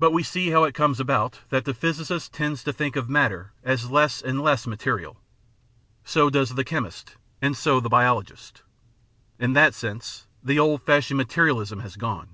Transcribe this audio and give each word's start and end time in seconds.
But 0.00 0.10
we 0.10 0.24
see 0.24 0.50
how 0.50 0.64
it 0.64 0.74
comes 0.74 0.98
about 0.98 1.42
that 1.50 1.64
the 1.64 1.72
physicist 1.72 2.32
tends 2.34 2.64
to 2.64 2.72
think 2.72 2.96
of 2.96 3.08
"matter" 3.08 3.52
as 3.62 3.92
less 3.92 4.20
and 4.20 4.42
less 4.42 4.66
material. 4.66 5.20
So 6.04 6.28
does 6.30 6.56
the 6.56 6.64
chemist, 6.64 7.14
and 7.40 7.56
so 7.56 7.78
the 7.78 7.88
biologist. 7.88 8.62
In 9.38 9.52
that 9.52 9.72
sense 9.72 10.26
the 10.42 10.58
old 10.58 10.82
fashioned 10.82 11.18
"materialism" 11.18 11.78
has 11.78 11.94
gone. 11.94 12.30